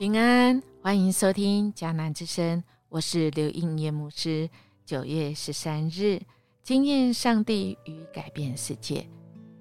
[0.00, 4.48] 平安，欢迎收听迦南之声，我是刘应业牧师。
[4.86, 6.18] 九月十三日，
[6.62, 9.06] 经验上帝与改变世界，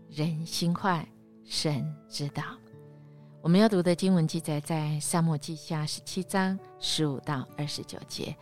[0.09, 1.05] 人心坏，
[1.43, 2.41] 神知道。
[3.41, 8.33] 我们要读的经文记载在沙漠记下十七章十五到二十九节。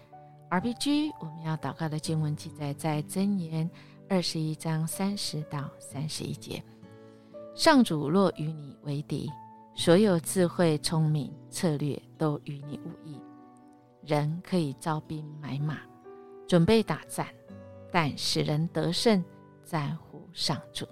[0.51, 3.67] RPG，我们要祷告的经文记载在箴言
[4.07, 6.63] 二十一章三十到三十一节。
[7.55, 9.31] 上主若与你为敌。
[9.79, 13.21] 所有智慧、聪明、策略都与你无异。
[14.03, 15.77] 人可以招兵买马，
[16.47, 17.27] 准备打战，
[17.91, 19.23] 但使人得胜
[19.63, 20.83] 在乎上主。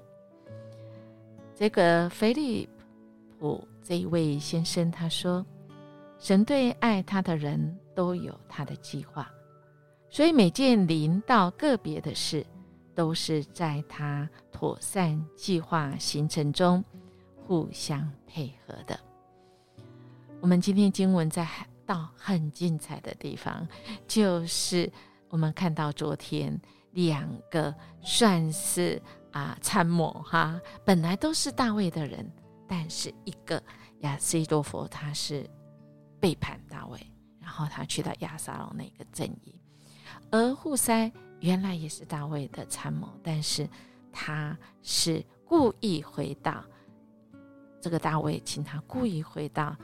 [1.55, 2.69] 这个菲利
[3.39, 5.43] 普这一位先生他说
[6.19, 9.27] ：“神对爱他的人都有他的计划，
[10.11, 12.45] 所以每件临到个别的事，
[12.93, 16.85] 都是在他妥善计划行程中。”
[17.47, 18.99] 互相配合的。
[20.41, 21.47] 我们今天经文在
[21.85, 23.67] 到很精彩的地方，
[24.07, 24.91] 就是
[25.29, 26.59] 我们看到昨天
[26.91, 32.27] 两个算是啊参谋哈，本来都是大卫的人，
[32.67, 33.61] 但是一个
[33.99, 35.47] 亚西多佛他是
[36.19, 36.99] 背叛大卫，
[37.39, 39.53] 然后他去到亚撒龙那个阵营，
[40.31, 43.69] 而户塞原来也是大卫的参谋，但是
[44.11, 46.63] 他是故意回到。
[47.85, 49.77] 这个大卫请他故意回到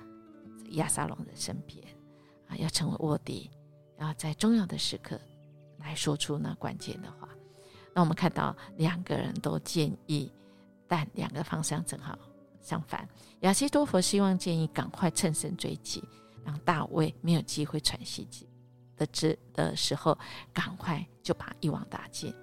[0.71, 1.77] 亚撒龙的身边
[2.47, 3.51] 啊，要成为卧底，
[3.95, 5.21] 然后在重要的时刻
[5.77, 7.29] 来说出那关键的话。
[7.93, 10.31] 那我们看到两个人都建议，
[10.87, 12.17] 但两个方向正好
[12.59, 13.07] 相反。
[13.41, 16.03] 亚西多佛希望建议赶快趁胜追击，
[16.43, 18.27] 让大卫没有机会喘息
[18.97, 20.17] 的之的时候，
[20.51, 22.33] 赶快就把一网打尽。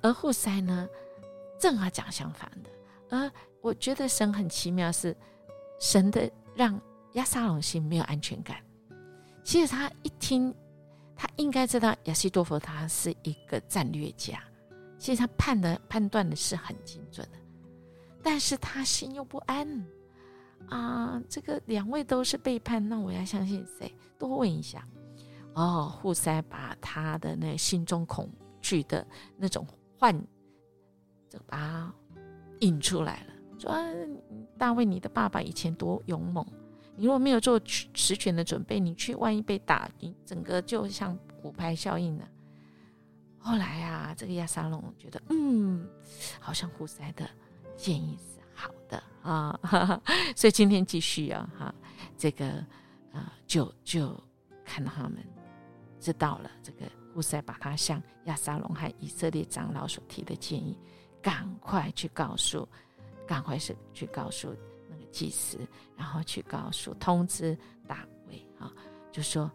[0.00, 0.88] 而户塞呢，
[1.58, 2.70] 正好讲相反的，
[3.12, 3.30] 而。
[3.64, 5.16] 我觉得神很奇妙，是
[5.78, 6.80] 神的让
[7.12, 8.56] 亚撒龙心没有安全感。
[9.44, 10.52] 其实他一听，
[11.14, 14.42] 他应该知道亚西多佛他是一个战略家，
[14.98, 17.38] 其实他判的判断的是很精准的，
[18.20, 19.86] 但是他心又不安
[20.68, 21.22] 啊。
[21.28, 23.94] 这个两位都是背叛，那我要相信谁？
[24.18, 24.84] 多问一下。
[25.54, 28.28] 哦，户塞把他的那心中恐
[28.60, 29.06] 惧的
[29.36, 29.64] 那种
[29.96, 30.20] 幻，
[31.28, 31.94] 就把
[32.62, 33.32] 引出来了。
[33.58, 33.72] 说
[34.58, 36.44] 大卫，你的爸爸以前多勇猛，
[36.96, 42.28] 你如果没有做实权的准备，你去万一被打，你整个就像骨牌效应了。
[43.38, 45.88] 后来啊，这个亚沙龙觉得，嗯，
[46.40, 47.28] 好像胡塞的
[47.76, 49.58] 建议是好的啊，
[50.36, 51.74] 所以今天继续啊，哈，
[52.16, 52.46] 这个
[53.12, 54.18] 啊，就就
[54.64, 55.18] 看到他们
[56.00, 60.78] 知道了，这个胡塞把他向亚沙龙和以色列长老所提的建议，
[61.22, 62.68] 赶快去告诉。
[63.24, 64.54] 赶快是去告诉
[64.90, 65.56] 那个祭司，
[65.96, 67.56] 然后去告诉通知
[67.86, 68.70] 大卫啊，
[69.10, 69.50] 就说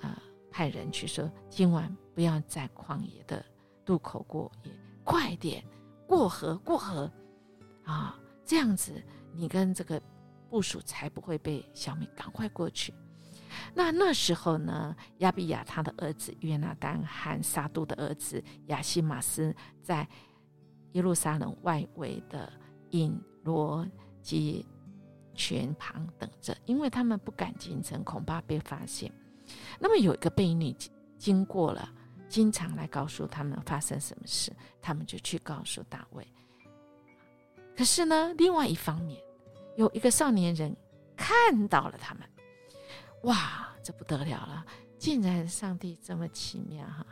[0.00, 0.16] 呃
[0.50, 3.44] 派人去说今晚不要在旷野的
[3.84, 4.70] 渡口过夜，
[5.02, 5.64] 快点
[6.06, 7.10] 过河过河
[7.84, 10.00] 啊，这样子你跟这个
[10.48, 12.94] 部署才不会被消灭，赶快过去。
[13.74, 20.06] 那那时候呢，亚比亚他的儿子约拿丹和撒杜的儿子亚西马斯在
[20.92, 22.52] 耶路撒冷外围的。
[22.90, 23.84] 引罗
[24.22, 24.64] 及
[25.34, 29.12] 泉旁等着，因为他们不敢进城，恐怕被发现。
[29.80, 30.74] 那么有一个婢女
[31.18, 31.92] 经过了，
[32.28, 36.26] 经常来告诉他们发生什么事，他们就去告诉大卫。
[37.76, 39.20] 可是呢，另外一方面，
[39.76, 40.74] 有一个少年人
[41.16, 42.22] 看到了他们，
[43.24, 44.64] 哇，这不得了了！
[44.96, 47.04] 竟然上帝这么奇妙哈，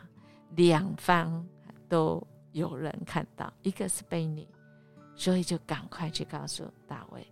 [0.55, 1.45] 两方
[1.87, 4.47] 都有人看到，一个是婢女。
[5.17, 7.25] 所以就赶快去告诉大卫，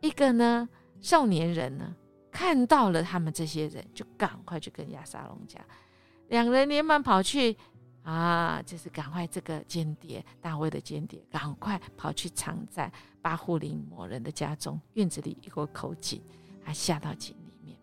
[0.00, 0.66] 一个呢
[1.02, 1.94] 少年人呢
[2.30, 5.62] 看到了他们这些人，就赶快去跟亚沙龙讲，
[6.28, 7.54] 两人连忙跑去
[8.02, 16.22] 啊，就是赶快这个间谍大卫的间谍，赶快跑去藏在巴户林某人的家中院子里一个口井，
[16.62, 17.78] 还下到井里面。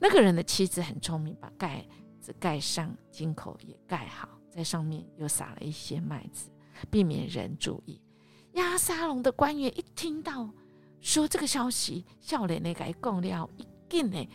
[0.00, 1.86] 那个人的妻子很聪明，把盖
[2.20, 6.50] 子盖上，井口也盖好，在上面又撒了一些麦子，
[6.90, 8.00] 避免人注意。
[8.54, 10.50] 亚沙龙的官员一听到
[11.00, 14.28] 说这个消息，笑脸那个共料一定呢，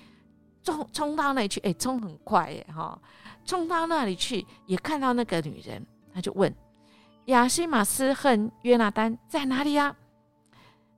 [0.64, 3.00] 冲冲到那里去，哎，冲很快耶，哈，
[3.44, 6.54] 冲到那里去也看到那个女人，他就问
[7.26, 9.96] 亚西马斯和约拿丹在哪里呀？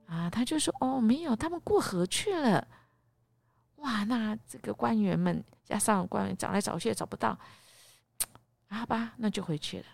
[0.06, 2.66] 啊，他就说哦，没有，他们过河去了。
[3.76, 7.38] 哇，那这个官员们加上官员找来找去也找不到，
[8.68, 9.86] 好吧，那就回去了。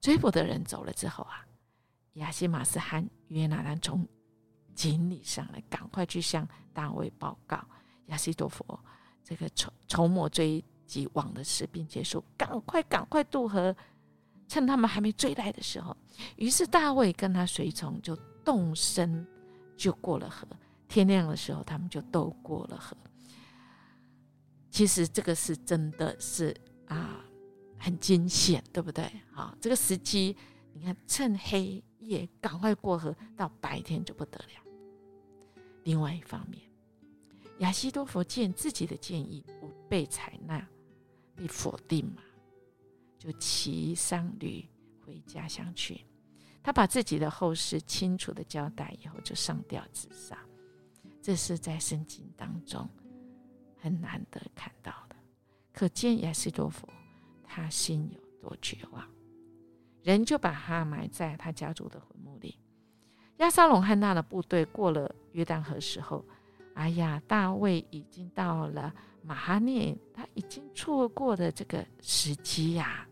[0.00, 1.44] 追捕的人走了之后啊。
[2.14, 4.04] 亚西马斯和约拿丹从
[4.74, 7.64] 井里上来，赶快去向大卫报告。
[8.06, 8.78] 亚西多佛
[9.22, 13.76] 这个筹筹谋追击王的事，并结束，赶快赶快渡河，
[14.48, 15.96] 趁他们还没追来的时候。
[16.34, 19.24] 于是大卫跟他随从就动身，
[19.76, 20.44] 就过了河。
[20.88, 22.96] 天亮的时候，他们就都过了河。
[24.72, 26.52] 其实这个是真的是
[26.86, 27.24] 啊，
[27.78, 29.10] 很惊险，对不对？
[29.32, 30.36] 好，这个时机，
[30.72, 35.62] 你看，趁黑夜赶快过河，到白天就不得了。
[35.84, 36.62] 另外一方面，
[37.58, 40.68] 亚西多佛见自己的建议不被采纳，
[41.34, 42.22] 被否定嘛，
[43.18, 44.68] 就骑上驴
[45.04, 46.04] 回家乡去。
[46.62, 50.38] 他把自己的后事清楚的交代以后，就上吊自杀。
[51.22, 52.88] 这是在圣经当中
[53.80, 55.16] 很难得看到的，
[55.72, 56.88] 可见亚西多佛
[57.48, 59.04] 他心有多绝望。
[60.02, 62.56] 人就把他埋在他家族的坟墓里。
[63.38, 66.24] 亚沙龙和他的部队过了约旦河时候，
[66.74, 73.06] 哎呀，大卫已经到了马哈涅，他已经错过了这个时机呀。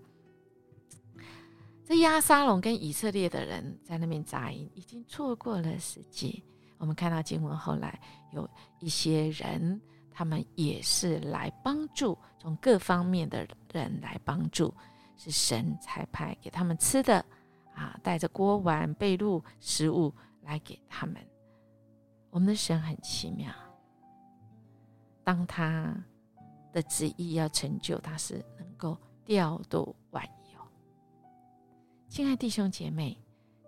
[1.84, 6.42] 这亚沙龙跟以色列的人在那边扎营，已经错过了时机。
[6.78, 8.00] 我们看到经文后来
[8.32, 8.48] 有
[8.80, 9.80] 一些人，
[10.10, 13.46] 他们也是来帮助，从各方面的
[13.76, 14.74] 人来帮助，
[15.16, 17.24] 是神才派给他们吃的
[17.74, 20.12] 啊，带着锅碗被褥食物
[20.42, 21.16] 来给他们。
[22.30, 23.52] 我们的神很奇妙，
[25.22, 25.94] 当他
[26.72, 30.60] 的旨意要成就，他是能够调度万有。
[32.08, 33.18] 亲爱弟兄姐妹，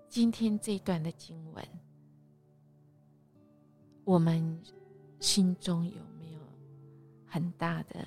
[0.09, 1.65] 今天这一段的经文。
[4.05, 4.59] 我们
[5.21, 6.41] 心中有没有
[7.27, 8.07] 很大的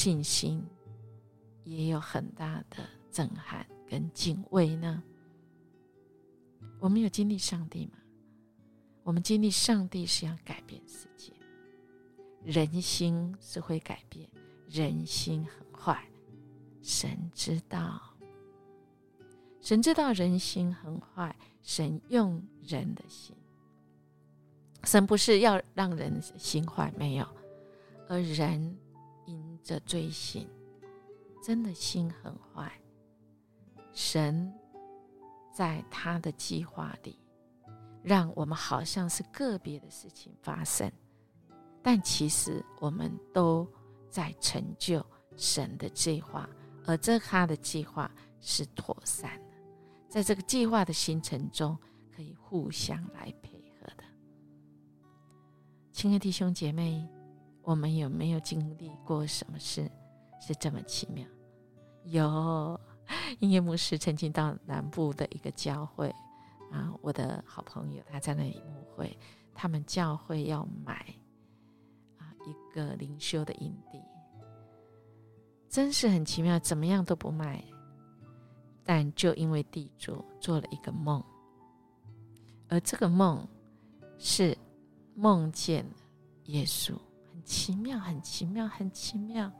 [0.00, 0.64] 信心，
[1.64, 5.02] 也有很大的震撼跟敬畏呢？
[6.78, 7.98] 我们有经历上帝吗？
[9.02, 11.32] 我们经历上帝是要改变世界，
[12.44, 14.30] 人心是会改变，
[14.68, 16.08] 人心很坏，
[16.80, 18.00] 神知道，
[19.60, 23.34] 神知道人心很坏，神用人的心。
[24.84, 27.26] 神不是要让人心坏，没有，
[28.08, 28.78] 而人
[29.58, 30.48] 因着罪行，
[31.42, 32.72] 真的心很坏。
[33.92, 34.52] 神
[35.52, 37.18] 在他的计划里，
[38.02, 40.90] 让我们好像是个别的事情发生，
[41.82, 43.66] 但其实我们都
[44.08, 45.04] 在成就
[45.36, 46.48] 神的计划，
[46.86, 48.10] 而这他的计划
[48.40, 49.54] 是妥善的，
[50.08, 51.76] 在这个计划的形成中，
[52.14, 54.04] 可以互相来配合的。
[55.92, 57.04] 亲爱的弟兄姐妹，
[57.68, 59.90] 我们有没有经历过什么事
[60.40, 61.22] 是这么奇妙？
[62.04, 62.80] 有，
[63.40, 66.08] 音乐牧师曾经到南部的一个教会
[66.72, 69.14] 啊，我的好朋友他在那里牧会，
[69.54, 71.14] 他们教会要买
[72.16, 74.00] 啊一个灵修的营地，
[75.68, 77.62] 真是很奇妙，怎么样都不卖，
[78.82, 81.22] 但就因为地主做了一个梦，
[82.70, 83.46] 而这个梦
[84.16, 84.56] 是。
[85.20, 85.84] 梦见
[86.44, 86.94] 耶稣，
[87.48, 89.50] 奇妙，很奇妙，很奇妙。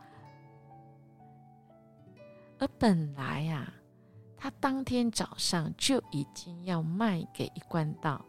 [2.59, 3.73] 而本来呀，
[4.37, 8.23] 他当天早上就已经要卖给一贯道，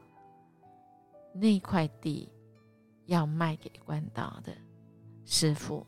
[1.34, 2.32] 那块地
[3.08, 4.56] 要卖给一贯道的
[5.26, 5.86] 师傅，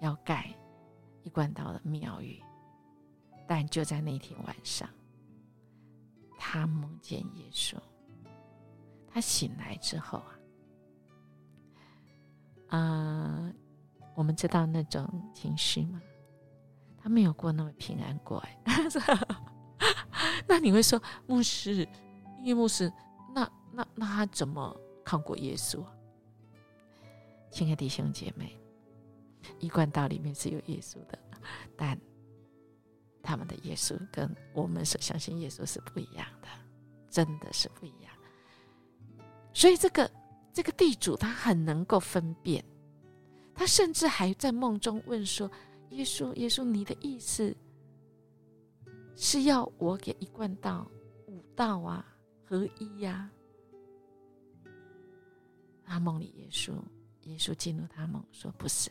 [0.00, 0.54] 要盖
[1.24, 2.40] 一贯道的庙宇。
[3.48, 4.88] 但就在那天晚上，
[6.38, 7.76] 他梦见耶稣。
[9.08, 10.38] 他醒来之后啊，
[12.76, 13.52] 啊，
[14.14, 16.00] 我们知道那种情绪吗？
[16.96, 18.58] 他没有过那么平安过哎。
[20.48, 21.86] 那你会说，牧师，
[22.40, 22.90] 因为牧师，
[23.34, 24.74] 那那那他怎么
[25.04, 25.84] 看过耶稣？
[27.50, 28.58] 亲爱的弟兄姐妹，
[29.58, 31.18] 一贯道里面是有耶稣的，
[31.76, 32.00] 但
[33.22, 36.48] 他们的耶稣跟我们所相信耶稣是不一样的，
[37.10, 38.10] 真的是不一样。
[39.52, 40.10] 所以，这个
[40.52, 42.62] 这个地主他很能够分辨，
[43.54, 45.50] 他甚至还在梦中问说
[45.88, 47.56] ：“耶稣，耶稣，你的意思
[49.16, 50.86] 是要我给一贯道
[51.26, 52.06] 五道啊
[52.44, 53.30] 合一呀？”
[55.84, 56.74] 他梦里，耶稣，
[57.22, 58.90] 耶稣进入他梦说：“不是，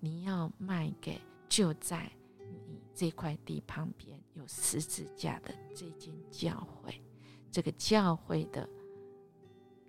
[0.00, 7.00] 你要卖给就在你这块地旁边有十字架的这间教会，
[7.52, 8.68] 这个教会的。”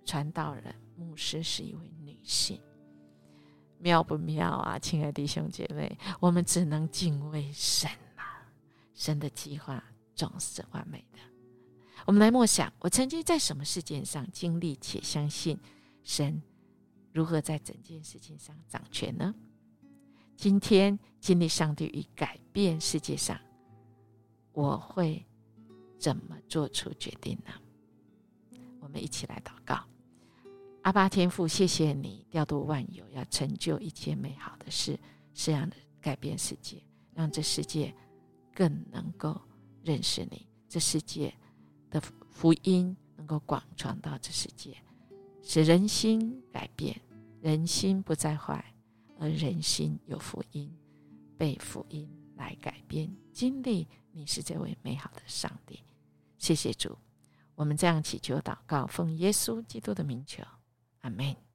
[0.06, 2.58] 传道人、牧师是一位女性，
[3.78, 5.98] 妙不妙啊，亲爱的弟兄姐妹？
[6.20, 8.48] 我们只能敬畏神啊！
[8.94, 9.82] 神的计划
[10.14, 11.18] 总是完美的。
[12.06, 15.58] 我们来默想：我曾经在什么事件上经历且相信
[16.04, 16.40] 神
[17.12, 19.34] 如何在整件事情上掌权呢？
[20.36, 23.40] 今天经历上帝与改变世界上，
[24.52, 25.26] 我会
[25.98, 27.52] 怎么做出决定呢？
[28.80, 29.82] 我们一起来祷告：
[30.86, 34.96] 阿巴天父，谢谢你调度万有，要成就一切美好的事，
[35.34, 36.80] 这样的改变世界，
[37.12, 37.92] 让这世界
[38.54, 39.36] 更能够
[39.82, 41.34] 认识你，这世界
[41.90, 42.00] 的
[42.30, 44.76] 福音能够广传到这世界，
[45.42, 46.96] 使人心改变，
[47.40, 48.64] 人心不再坏。
[49.18, 50.72] 而人心有福音，
[51.36, 55.82] 被福音来改变，经历你是这位美好的上帝。
[56.38, 56.96] 谢谢主，
[57.56, 60.44] 我们这样祈求祷告，奉耶稣基督的名求，
[61.06, 61.45] 阿门。